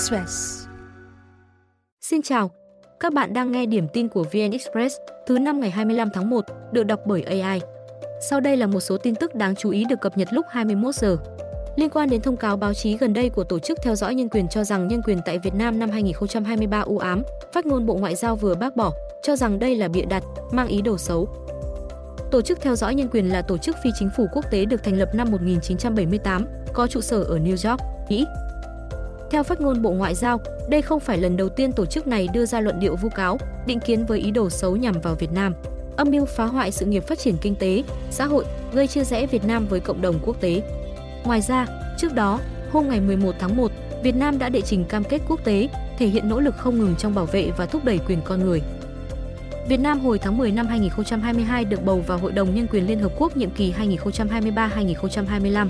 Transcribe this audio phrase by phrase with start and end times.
[0.00, 0.66] Express.
[2.00, 2.50] Xin chào,
[3.00, 4.96] các bạn đang nghe điểm tin của VN Express
[5.26, 7.60] thứ năm ngày 25 tháng 1, được đọc bởi AI.
[8.20, 10.94] Sau đây là một số tin tức đáng chú ý được cập nhật lúc 21
[10.94, 11.16] giờ.
[11.76, 14.28] Liên quan đến thông cáo báo chí gần đây của Tổ chức Theo dõi Nhân
[14.28, 17.22] quyền cho rằng nhân quyền tại Việt Nam năm 2023 u ám,
[17.52, 18.92] phát ngôn Bộ Ngoại giao vừa bác bỏ,
[19.22, 21.28] cho rằng đây là bịa đặt, mang ý đồ xấu.
[22.30, 24.82] Tổ chức Theo dõi Nhân quyền là tổ chức phi chính phủ quốc tế được
[24.82, 27.80] thành lập năm 1978, có trụ sở ở New York,
[28.10, 28.26] Mỹ.
[29.30, 32.28] Theo phát ngôn Bộ Ngoại giao, đây không phải lần đầu tiên tổ chức này
[32.32, 35.32] đưa ra luận điệu vu cáo, định kiến với ý đồ xấu nhằm vào Việt
[35.32, 35.54] Nam,
[35.96, 39.26] âm mưu phá hoại sự nghiệp phát triển kinh tế, xã hội, gây chia rẽ
[39.26, 40.62] Việt Nam với cộng đồng quốc tế.
[41.24, 41.66] Ngoài ra,
[41.98, 42.40] trước đó,
[42.72, 45.68] hôm ngày 11 tháng 1, Việt Nam đã đệ trình cam kết quốc tế,
[45.98, 48.62] thể hiện nỗ lực không ngừng trong bảo vệ và thúc đẩy quyền con người.
[49.68, 52.98] Việt Nam hồi tháng 10 năm 2022 được bầu vào Hội đồng Nhân quyền Liên
[52.98, 55.68] Hợp Quốc nhiệm kỳ 2023-2025.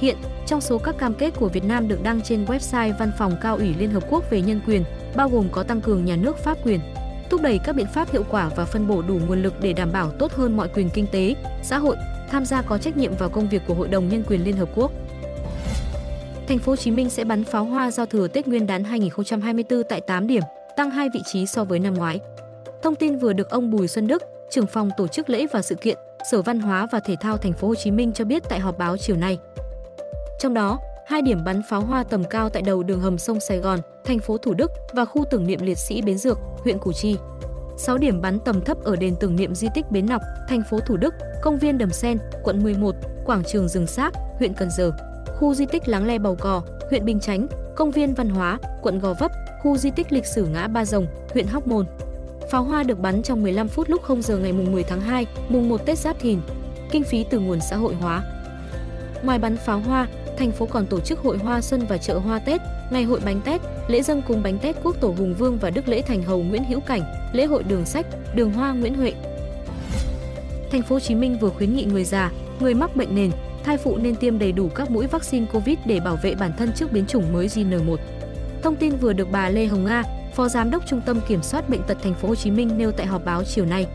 [0.00, 0.16] Hiện,
[0.48, 3.56] trong số các cam kết của Việt Nam được đăng trên website Văn phòng Cao
[3.56, 4.84] ủy Liên Hợp Quốc về nhân quyền,
[5.16, 6.80] bao gồm có tăng cường nhà nước pháp quyền,
[7.30, 9.92] thúc đẩy các biện pháp hiệu quả và phân bổ đủ nguồn lực để đảm
[9.92, 11.96] bảo tốt hơn mọi quyền kinh tế, xã hội,
[12.30, 14.68] tham gia có trách nhiệm vào công việc của Hội đồng Nhân quyền Liên Hợp
[14.74, 14.92] Quốc.
[16.48, 19.82] Thành phố Hồ Chí Minh sẽ bắn pháo hoa giao thừa Tết Nguyên đán 2024
[19.88, 20.42] tại 8 điểm,
[20.76, 22.20] tăng 2 vị trí so với năm ngoái.
[22.82, 25.74] Thông tin vừa được ông Bùi Xuân Đức, trưởng phòng tổ chức lễ và sự
[25.74, 25.98] kiện,
[26.30, 28.78] Sở Văn hóa và Thể thao Thành phố Hồ Chí Minh cho biết tại họp
[28.78, 29.38] báo chiều nay.
[30.38, 33.58] Trong đó, hai điểm bắn pháo hoa tầm cao tại đầu đường hầm sông Sài
[33.58, 36.92] Gòn, thành phố Thủ Đức và khu tưởng niệm liệt sĩ Bến Dược, huyện Củ
[36.92, 37.16] Chi.
[37.76, 40.80] 6 điểm bắn tầm thấp ở đền tưởng niệm di tích Bến Nọc, thành phố
[40.80, 42.94] Thủ Đức, công viên Đầm Sen, quận 11,
[43.26, 44.92] quảng trường rừng Sác, huyện Cần Giờ,
[45.38, 48.98] khu di tích Láng Le Bầu Cò, huyện Bình Chánh, công viên văn hóa, quận
[48.98, 51.86] Gò Vấp, khu di tích lịch sử ngã Ba Rồng, huyện Hóc Môn.
[52.50, 55.26] Pháo hoa được bắn trong 15 phút lúc 0 giờ ngày mùng 10 tháng 2,
[55.48, 56.40] mùng 1 Tết Giáp Thìn.
[56.90, 58.22] Kinh phí từ nguồn xã hội hóa.
[59.22, 62.38] Ngoài bắn pháo hoa, thành phố còn tổ chức hội hoa xuân và chợ hoa
[62.38, 65.70] Tết, ngày hội bánh Tết, lễ dân cúng bánh Tết quốc tổ Hùng Vương và
[65.70, 69.12] Đức lễ Thành Hầu Nguyễn Hữu Cảnh, lễ hội đường sách, đường hoa Nguyễn Huệ.
[70.70, 73.30] Thành phố Hồ Chí Minh vừa khuyến nghị người già, người mắc bệnh nền,
[73.64, 76.72] thai phụ nên tiêm đầy đủ các mũi vaccine COVID để bảo vệ bản thân
[76.76, 77.96] trước biến chủng mới JN1.
[78.62, 80.02] Thông tin vừa được bà Lê Hồng Nga,
[80.34, 82.92] Phó Giám đốc Trung tâm Kiểm soát bệnh tật Thành phố Hồ Chí Minh nêu
[82.92, 83.86] tại họp báo chiều nay.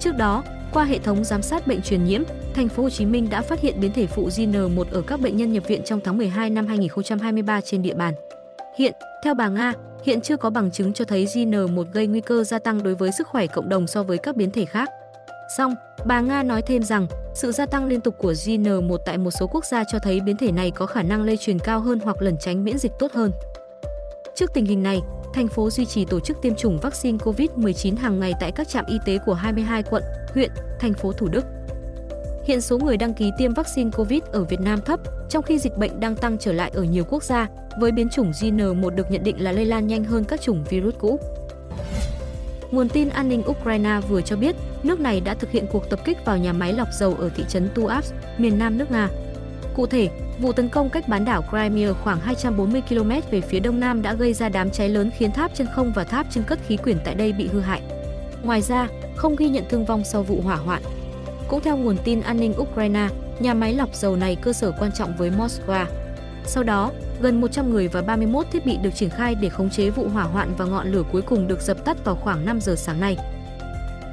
[0.00, 2.22] Trước đó, qua hệ thống giám sát bệnh truyền nhiễm,
[2.54, 5.36] Thành phố Hồ Chí Minh đã phát hiện biến thể phụ JN1 ở các bệnh
[5.36, 8.14] nhân nhập viện trong tháng 12 năm 2023 trên địa bàn.
[8.78, 8.92] Hiện,
[9.24, 9.72] theo bà Nga,
[10.04, 13.12] hiện chưa có bằng chứng cho thấy JN1 gây nguy cơ gia tăng đối với
[13.12, 14.88] sức khỏe cộng đồng so với các biến thể khác.
[15.56, 15.74] Song,
[16.06, 19.46] bà Nga nói thêm rằng, sự gia tăng liên tục của JN1 tại một số
[19.46, 22.22] quốc gia cho thấy biến thể này có khả năng lây truyền cao hơn hoặc
[22.22, 23.32] lẩn tránh miễn dịch tốt hơn.
[24.34, 25.00] Trước tình hình này,
[25.34, 28.84] thành phố duy trì tổ chức tiêm chủng vaccine COVID-19 hàng ngày tại các trạm
[28.86, 30.02] y tế của 22 quận,
[30.34, 30.50] huyện,
[30.80, 31.44] thành phố Thủ Đức.
[32.48, 35.76] Hiện số người đăng ký tiêm vaccine COVID ở Việt Nam thấp, trong khi dịch
[35.76, 37.46] bệnh đang tăng trở lại ở nhiều quốc gia,
[37.80, 40.94] với biến chủng JN1 được nhận định là lây lan nhanh hơn các chủng virus
[40.98, 41.20] cũ.
[42.70, 46.00] Nguồn tin an ninh Ukraine vừa cho biết, nước này đã thực hiện cuộc tập
[46.04, 49.08] kích vào nhà máy lọc dầu ở thị trấn Tuapse, miền nam nước Nga.
[49.74, 50.08] Cụ thể,
[50.40, 54.14] vụ tấn công cách bán đảo Crimea khoảng 240 km về phía đông nam đã
[54.14, 56.98] gây ra đám cháy lớn khiến tháp chân không và tháp chân cất khí quyển
[57.04, 57.82] tại đây bị hư hại.
[58.42, 60.82] Ngoài ra, không ghi nhận thương vong sau vụ hỏa hoạn.
[61.48, 64.90] Cũng theo nguồn tin an ninh Ukraine, nhà máy lọc dầu này cơ sở quan
[64.92, 65.86] trọng với Moscow.
[66.44, 69.90] Sau đó, gần 100 người và 31 thiết bị được triển khai để khống chế
[69.90, 72.74] vụ hỏa hoạn và ngọn lửa cuối cùng được dập tắt vào khoảng 5 giờ
[72.76, 73.16] sáng nay.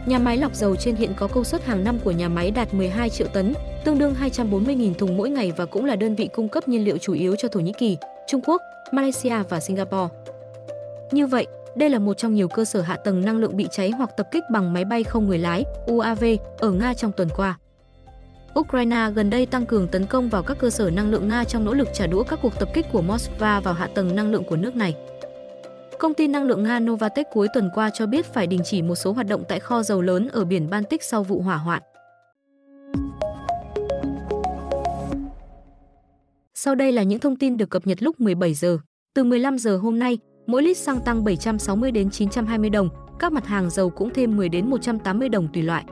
[0.05, 2.73] Nhà máy lọc dầu trên hiện có công suất hàng năm của nhà máy đạt
[2.73, 3.53] 12 triệu tấn,
[3.83, 6.97] tương đương 240.000 thùng mỗi ngày và cũng là đơn vị cung cấp nhiên liệu
[6.97, 7.97] chủ yếu cho Thổ Nhĩ Kỳ,
[8.27, 10.13] Trung Quốc, Malaysia và Singapore.
[11.11, 13.91] Như vậy, đây là một trong nhiều cơ sở hạ tầng năng lượng bị cháy
[13.91, 16.23] hoặc tập kích bằng máy bay không người lái UAV
[16.57, 17.57] ở Nga trong tuần qua.
[18.59, 21.65] Ukraine gần đây tăng cường tấn công vào các cơ sở năng lượng Nga trong
[21.65, 24.43] nỗ lực trả đũa các cuộc tập kích của Moscow vào hạ tầng năng lượng
[24.43, 24.95] của nước này.
[25.99, 28.95] Công ty năng lượng Nga Novatek cuối tuần qua cho biết phải đình chỉ một
[28.95, 31.81] số hoạt động tại kho dầu lớn ở biển Baltic sau vụ hỏa hoạn.
[36.53, 38.77] Sau đây là những thông tin được cập nhật lúc 17 giờ.
[39.13, 42.89] Từ 15 giờ hôm nay, mỗi lít xăng tăng 760 đến 920 đồng,
[43.19, 45.85] các mặt hàng dầu cũng thêm 10 đến 180 đồng tùy loại.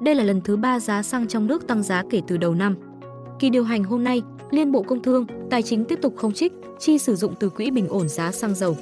[0.00, 2.76] Đây là lần thứ ba giá xăng trong nước tăng giá kể từ đầu năm.
[3.38, 6.52] Kỳ điều hành hôm nay, Liên Bộ Công Thương, Tài chính tiếp tục không trích,
[6.78, 8.76] chi sử dụng từ quỹ bình ổn giá xăng dầu.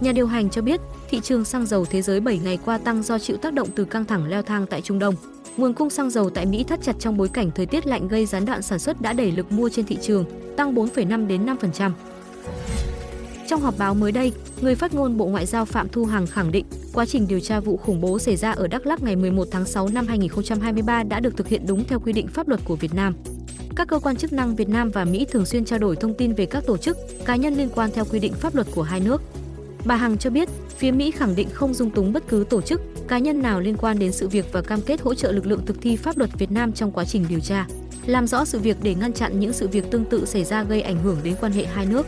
[0.00, 0.80] Nhà điều hành cho biết,
[1.10, 3.84] thị trường xăng dầu thế giới 7 ngày qua tăng do chịu tác động từ
[3.84, 5.14] căng thẳng leo thang tại Trung Đông.
[5.56, 8.26] Nguồn cung xăng dầu tại Mỹ thắt chặt trong bối cảnh thời tiết lạnh gây
[8.26, 10.24] gián đoạn sản xuất đã đẩy lực mua trên thị trường,
[10.56, 11.90] tăng 4,5 đến 5%.
[13.50, 16.52] Trong họp báo mới đây, người phát ngôn Bộ Ngoại giao Phạm Thu Hằng khẳng
[16.52, 19.48] định quá trình điều tra vụ khủng bố xảy ra ở Đắk Lắk ngày 11
[19.50, 22.76] tháng 6 năm 2023 đã được thực hiện đúng theo quy định pháp luật của
[22.76, 23.14] Việt Nam.
[23.76, 26.32] các cơ quan chức năng Việt Nam và Mỹ thường xuyên trao đổi thông tin
[26.32, 29.00] về các tổ chức, cá nhân liên quan theo quy định pháp luật của hai
[29.00, 29.22] nước.
[29.84, 30.48] Bà Hằng cho biết,
[30.78, 33.76] phía Mỹ khẳng định không dung túng bất cứ tổ chức, cá nhân nào liên
[33.76, 36.30] quan đến sự việc và cam kết hỗ trợ lực lượng thực thi pháp luật
[36.38, 37.66] Việt Nam trong quá trình điều tra,
[38.06, 40.82] làm rõ sự việc để ngăn chặn những sự việc tương tự xảy ra gây
[40.82, 42.06] ảnh hưởng đến quan hệ hai nước.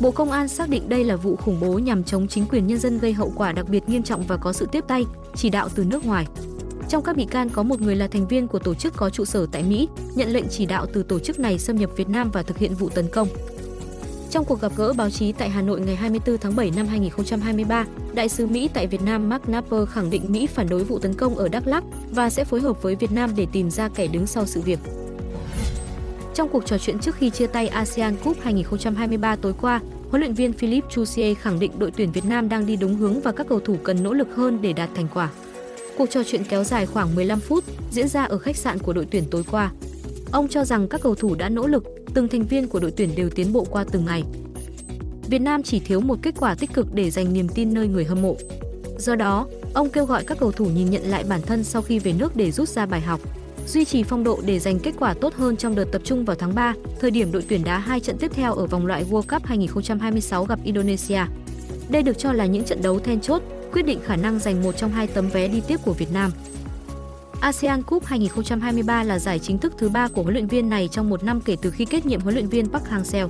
[0.00, 2.78] Bộ Công an xác định đây là vụ khủng bố nhằm chống chính quyền nhân
[2.78, 5.04] dân gây hậu quả đặc biệt nghiêm trọng và có sự tiếp tay,
[5.34, 6.26] chỉ đạo từ nước ngoài.
[6.88, 9.24] Trong các bị can có một người là thành viên của tổ chức có trụ
[9.24, 12.30] sở tại Mỹ, nhận lệnh chỉ đạo từ tổ chức này xâm nhập Việt Nam
[12.30, 13.28] và thực hiện vụ tấn công.
[14.30, 17.86] Trong cuộc gặp gỡ báo chí tại Hà Nội ngày 24 tháng 7 năm 2023,
[18.14, 21.14] Đại sứ Mỹ tại Việt Nam Mark Napper khẳng định Mỹ phản đối vụ tấn
[21.14, 24.06] công ở Đắk Lắk và sẽ phối hợp với Việt Nam để tìm ra kẻ
[24.06, 24.78] đứng sau sự việc.
[26.36, 29.80] Trong cuộc trò chuyện trước khi chia tay ASEAN Cup 2023 tối qua,
[30.10, 33.20] huấn luyện viên Philippe Chusie khẳng định đội tuyển Việt Nam đang đi đúng hướng
[33.20, 35.30] và các cầu thủ cần nỗ lực hơn để đạt thành quả.
[35.98, 39.06] Cuộc trò chuyện kéo dài khoảng 15 phút, diễn ra ở khách sạn của đội
[39.10, 39.70] tuyển tối qua.
[40.32, 41.84] Ông cho rằng các cầu thủ đã nỗ lực,
[42.14, 44.22] từng thành viên của đội tuyển đều tiến bộ qua từng ngày.
[45.28, 48.04] Việt Nam chỉ thiếu một kết quả tích cực để giành niềm tin nơi người
[48.04, 48.36] hâm mộ.
[48.98, 51.98] Do đó, ông kêu gọi các cầu thủ nhìn nhận lại bản thân sau khi
[51.98, 53.20] về nước để rút ra bài học,
[53.66, 56.36] duy trì phong độ để giành kết quả tốt hơn trong đợt tập trung vào
[56.36, 59.22] tháng 3, thời điểm đội tuyển đá hai trận tiếp theo ở vòng loại World
[59.22, 61.20] Cup 2026 gặp Indonesia.
[61.88, 63.42] Đây được cho là những trận đấu then chốt,
[63.72, 66.30] quyết định khả năng giành một trong hai tấm vé đi tiếp của Việt Nam.
[67.40, 71.10] ASEAN Cup 2023 là giải chính thức thứ ba của huấn luyện viên này trong
[71.10, 73.28] một năm kể từ khi kết nhiệm huấn luyện viên Park Hang-seo.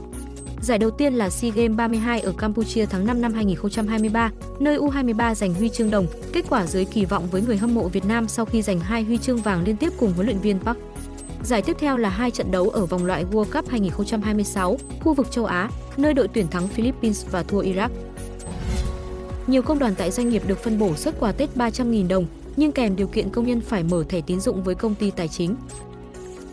[0.66, 4.30] Giải đầu tiên là SEA Games 32 ở Campuchia tháng 5 năm 2023,
[4.60, 7.88] nơi U23 giành huy chương đồng, kết quả dưới kỳ vọng với người hâm mộ
[7.88, 10.58] Việt Nam sau khi giành hai huy chương vàng liên tiếp cùng huấn luyện viên
[10.60, 10.78] Park.
[11.42, 15.30] Giải tiếp theo là hai trận đấu ở vòng loại World Cup 2026, khu vực
[15.30, 17.88] châu Á, nơi đội tuyển thắng Philippines và thua Iraq.
[19.46, 22.26] Nhiều công đoàn tại doanh nghiệp được phân bổ xuất quà Tết 300.000 đồng,
[22.56, 25.28] nhưng kèm điều kiện công nhân phải mở thẻ tín dụng với công ty tài
[25.28, 25.56] chính.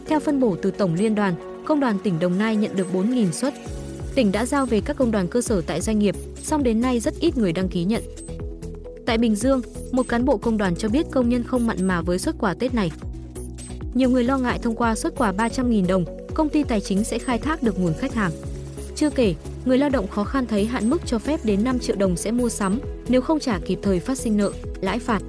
[0.07, 3.31] Theo phân bổ từ Tổng Liên đoàn, Công đoàn tỉnh Đồng Nai nhận được 4.000
[3.31, 3.54] suất.
[4.15, 7.00] Tỉnh đã giao về các công đoàn cơ sở tại doanh nghiệp, song đến nay
[7.00, 8.04] rất ít người đăng ký nhận.
[9.06, 9.62] Tại Bình Dương,
[9.92, 12.54] một cán bộ công đoàn cho biết công nhân không mặn mà với xuất quà
[12.54, 12.92] Tết này.
[13.94, 17.19] Nhiều người lo ngại thông qua xuất quà 300.000 đồng, công ty tài chính sẽ
[17.19, 18.31] khai thác được nguồn khách hàng.
[18.95, 21.95] Chưa kể, người lao động khó khăn thấy hạn mức cho phép đến 5 triệu
[21.95, 24.51] đồng sẽ mua sắm, nếu không trả kịp thời phát sinh nợ,
[24.81, 25.21] lãi phạt.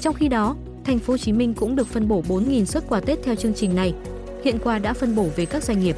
[0.00, 3.00] Trong khi đó, thành phố Hồ Chí Minh cũng được phân bổ 4.000 xuất quà
[3.00, 3.94] Tết theo chương trình này.
[4.44, 5.96] Hiện quà đã phân bổ về các doanh nghiệp.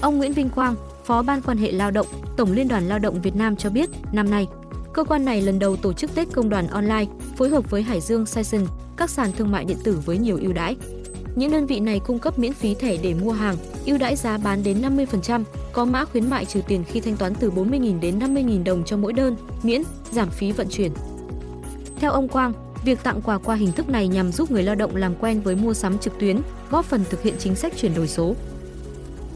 [0.00, 0.74] Ông Nguyễn Vinh Quang,
[1.04, 2.06] Phó Ban quan hệ lao động,
[2.36, 4.46] Tổng Liên đoàn Lao động Việt Nam cho biết, năm nay,
[4.92, 7.06] cơ quan này lần đầu tổ chức Tết công đoàn online,
[7.36, 8.66] phối hợp với Hải Dương Sison,
[8.96, 10.76] các sàn thương mại điện tử với nhiều ưu đãi.
[11.36, 13.56] Những đơn vị này cung cấp miễn phí thẻ để mua hàng,
[13.86, 17.34] ưu đãi giá bán đến 50%, có mã khuyến mại trừ tiền khi thanh toán
[17.34, 20.92] từ 40.000 đến 50.000 đồng cho mỗi đơn, miễn, giảm phí vận chuyển.
[21.96, 22.52] Theo ông Quang,
[22.84, 25.56] việc tặng quà qua hình thức này nhằm giúp người lao động làm quen với
[25.56, 28.34] mua sắm trực tuyến, góp phần thực hiện chính sách chuyển đổi số.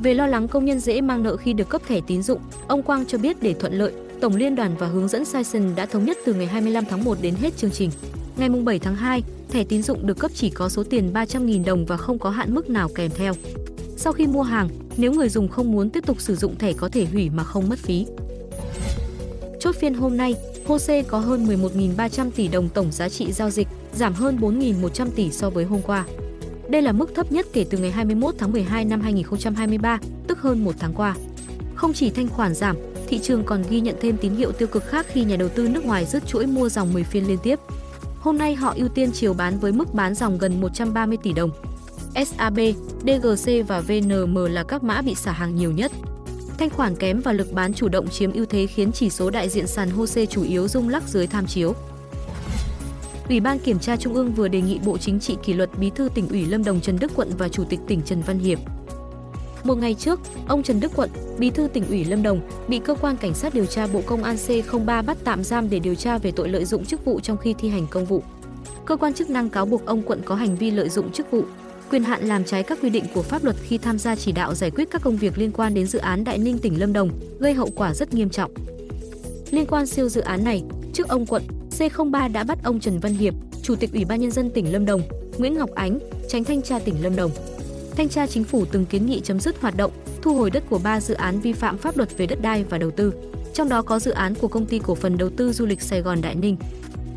[0.03, 2.83] Về lo lắng công nhân dễ mang nợ khi được cấp thẻ tín dụng, ông
[2.83, 6.05] Quang cho biết để thuận lợi, Tổng Liên đoàn và hướng dẫn Sison đã thống
[6.05, 7.91] nhất từ ngày 25 tháng 1 đến hết chương trình.
[8.37, 11.87] Ngày 7 tháng 2, thẻ tín dụng được cấp chỉ có số tiền 300.000 đồng
[11.87, 13.33] và không có hạn mức nào kèm theo.
[13.97, 16.89] Sau khi mua hàng, nếu người dùng không muốn tiếp tục sử dụng thẻ có
[16.89, 18.07] thể hủy mà không mất phí.
[19.61, 20.35] Chốt phiên hôm nay,
[20.67, 25.31] HOSE có hơn 11.300 tỷ đồng tổng giá trị giao dịch, giảm hơn 4.100 tỷ
[25.31, 26.05] so với hôm qua.
[26.69, 30.65] Đây là mức thấp nhất kể từ ngày 21 tháng 12 năm 2023, tức hơn
[30.65, 31.17] một tháng qua.
[31.75, 32.77] Không chỉ thanh khoản giảm,
[33.09, 35.69] thị trường còn ghi nhận thêm tín hiệu tiêu cực khác khi nhà đầu tư
[35.69, 37.59] nước ngoài rớt chuỗi mua dòng 10 phiên liên tiếp.
[38.19, 41.51] Hôm nay họ ưu tiên chiều bán với mức bán dòng gần 130 tỷ đồng.
[42.27, 42.59] SAB,
[43.01, 45.93] DGC và VNM là các mã bị xả hàng nhiều nhất.
[46.59, 49.49] Thanh khoản kém và lực bán chủ động chiếm ưu thế khiến chỉ số đại
[49.49, 51.75] diện sàn HOSE chủ yếu rung lắc dưới tham chiếu.
[53.29, 55.91] Ủy ban Kiểm tra Trung ương vừa đề nghị Bộ Chính trị kỷ luật Bí
[55.95, 58.59] thư tỉnh ủy Lâm Đồng Trần Đức Quận và Chủ tịch tỉnh Trần Văn Hiệp.
[59.65, 62.95] Một ngày trước, ông Trần Đức Quận, Bí thư tỉnh ủy Lâm Đồng, bị cơ
[62.95, 66.19] quan cảnh sát điều tra Bộ Công an C03 bắt tạm giam để điều tra
[66.19, 68.23] về tội lợi dụng chức vụ trong khi thi hành công vụ.
[68.85, 71.43] Cơ quan chức năng cáo buộc ông Quận có hành vi lợi dụng chức vụ,
[71.91, 74.55] quyền hạn làm trái các quy định của pháp luật khi tham gia chỉ đạo
[74.55, 77.11] giải quyết các công việc liên quan đến dự án Đại Ninh tỉnh Lâm Đồng,
[77.41, 78.51] gây hậu quả rất nghiêm trọng.
[79.51, 81.43] Liên quan siêu dự án này, trước ông Quận,
[81.79, 84.85] C03 đã bắt ông Trần Văn Hiệp, Chủ tịch Ủy ban nhân dân tỉnh Lâm
[84.85, 85.03] Đồng,
[85.39, 87.31] Nguyễn Ngọc Ánh, Tránh thanh tra tỉnh Lâm Đồng.
[87.97, 90.79] Thanh tra chính phủ từng kiến nghị chấm dứt hoạt động, thu hồi đất của
[90.79, 93.13] ba dự án vi phạm pháp luật về đất đai và đầu tư,
[93.55, 96.01] trong đó có dự án của công ty cổ phần đầu tư du lịch Sài
[96.01, 96.57] Gòn Đại Ninh.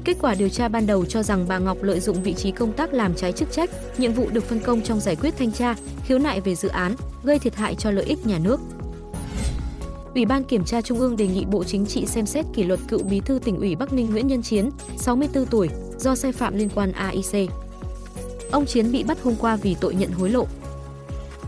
[0.03, 2.73] Kết quả điều tra ban đầu cho rằng bà Ngọc lợi dụng vị trí công
[2.73, 5.75] tác làm trái chức trách, nhiệm vụ được phân công trong giải quyết thanh tra,
[6.05, 8.59] khiếu nại về dự án, gây thiệt hại cho lợi ích nhà nước.
[10.17, 12.79] Ủy ban Kiểm tra Trung ương đề nghị Bộ Chính trị xem xét kỷ luật
[12.88, 16.57] cựu Bí thư tỉnh ủy Bắc Ninh Nguyễn Nhân Chiến, 64 tuổi, do sai phạm
[16.57, 17.50] liên quan AIC.
[18.51, 20.47] Ông Chiến bị bắt hôm qua vì tội nhận hối lộ.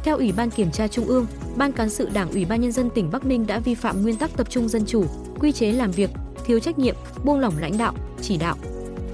[0.03, 2.89] Theo Ủy ban Kiểm tra Trung ương, Ban cán sự Đảng Ủy ban nhân dân
[2.89, 5.05] tỉnh Bắc Ninh đã vi phạm nguyên tắc tập trung dân chủ,
[5.39, 6.09] quy chế làm việc,
[6.45, 8.57] thiếu trách nhiệm, buông lỏng lãnh đạo, chỉ đạo.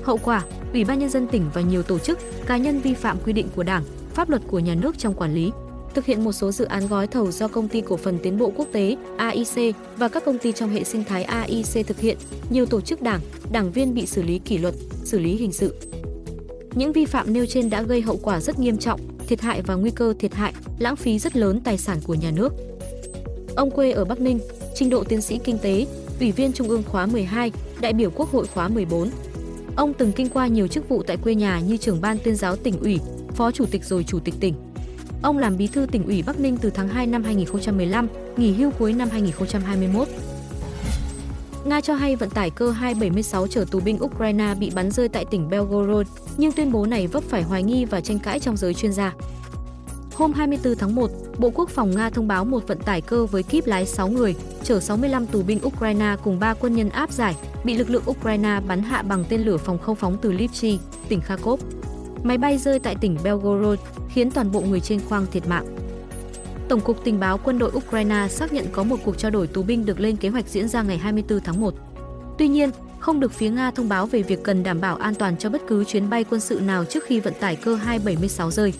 [0.04, 0.44] Hậu quả,
[0.74, 3.48] Ủy ban nhân dân tỉnh và nhiều tổ chức, cá nhân vi phạm quy định
[3.56, 3.84] của Đảng,
[4.14, 5.52] pháp luật của nhà nước trong quản lý,
[5.96, 8.52] thực hiện một số dự án gói thầu do công ty cổ phần tiến bộ
[8.56, 12.18] quốc tế AIC và các công ty trong hệ sinh thái AIC thực hiện,
[12.50, 13.22] nhiều tổ chức đảng,
[13.52, 14.74] đảng viên bị xử lý kỷ luật,
[15.04, 15.76] xử lý hình sự.
[16.76, 19.76] Những vi phạm nêu trên đã gây hậu quả rất nghiêm trọng, thiệt hại và
[19.76, 22.54] nguy cơ thiệt hại, lãng phí rất lớn tài sản của nhà nước.
[23.56, 24.40] Ông quê ở Bắc Ninh,
[24.76, 25.88] trình độ tiến sĩ kinh tế,
[26.20, 29.10] Ủy viên Trung ương khóa 12, đại biểu Quốc hội khóa 14.
[29.76, 32.56] Ông từng kinh qua nhiều chức vụ tại quê nhà như trưởng ban tuyên giáo
[32.56, 33.00] tỉnh ủy,
[33.36, 34.54] phó chủ tịch rồi chủ tịch tỉnh.
[35.22, 38.08] Ông làm bí thư tỉnh ủy Bắc Ninh từ tháng 2 năm 2015,
[38.38, 40.08] nghỉ hưu cuối năm 2021.
[41.66, 45.26] Nga cho hay vận tải cơ 276 chở tù binh Ukraine bị bắn rơi tại
[45.26, 46.08] tỉnh Belgorod,
[46.38, 49.14] nhưng tuyên bố này vấp phải hoài nghi và tranh cãi trong giới chuyên gia.
[50.14, 53.44] Hôm 24 tháng 1, Bộ Quốc phòng Nga thông báo một vận tải cơ với
[53.44, 57.36] kíp lái 6 người, chở 65 tù binh Ukraine cùng 3 quân nhân áp giải,
[57.64, 61.22] bị lực lượng Ukraine bắn hạ bằng tên lửa phòng không phóng từ Lipsy, tỉnh
[61.22, 61.62] Kharkov.
[62.24, 63.80] Máy bay rơi tại tỉnh Belgorod,
[64.10, 65.66] khiến toàn bộ người trên khoang thiệt mạng.
[66.70, 69.64] Tổng cục Tình báo Quân đội Ukraine xác nhận có một cuộc trao đổi tù
[69.64, 71.74] binh được lên kế hoạch diễn ra ngày 24 tháng 1.
[72.38, 72.70] Tuy nhiên,
[73.00, 75.62] không được phía Nga thông báo về việc cần đảm bảo an toàn cho bất
[75.68, 78.74] cứ chuyến bay quân sự nào trước khi vận tải cơ 276 rơi.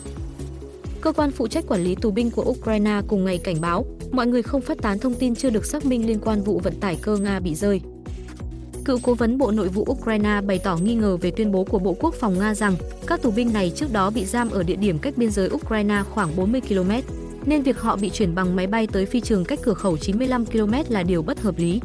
[1.00, 4.26] Cơ quan phụ trách quản lý tù binh của Ukraine cùng ngày cảnh báo, mọi
[4.26, 6.96] người không phát tán thông tin chưa được xác minh liên quan vụ vận tải
[7.02, 7.80] cơ Nga bị rơi.
[8.86, 11.78] Cựu cố vấn Bộ Nội vụ Ukraine bày tỏ nghi ngờ về tuyên bố của
[11.78, 12.76] Bộ Quốc phòng Nga rằng
[13.06, 16.02] các tù binh này trước đó bị giam ở địa điểm cách biên giới Ukraine
[16.10, 16.90] khoảng 40 km,
[17.46, 20.46] nên việc họ bị chuyển bằng máy bay tới phi trường cách cửa khẩu 95
[20.46, 21.80] km là điều bất hợp lý.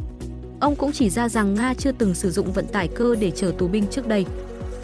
[0.60, 3.52] Ông cũng chỉ ra rằng Nga chưa từng sử dụng vận tải cơ để chở
[3.58, 4.26] tù binh trước đây.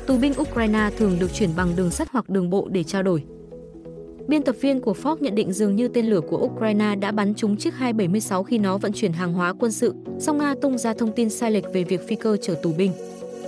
[0.07, 3.25] Tù binh Ukraine thường được chuyển bằng đường sắt hoặc đường bộ để trao đổi.
[4.29, 7.35] Biên tập viên của Fox nhận định dường như tên lửa của Ukraine đã bắn
[7.35, 10.95] trúng chiếc 276 khi nó vận chuyển hàng hóa quân sự, song Nga tung ra
[10.95, 12.93] thông tin sai lệch về việc phi cơ chở tù binh.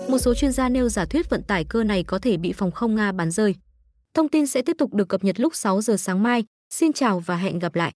[0.09, 2.71] Một số chuyên gia nêu giả thuyết vận tải cơ này có thể bị phòng
[2.71, 3.55] không Nga bắn rơi.
[4.15, 6.45] Thông tin sẽ tiếp tục được cập nhật lúc 6 giờ sáng mai.
[6.71, 7.93] Xin chào và hẹn gặp lại.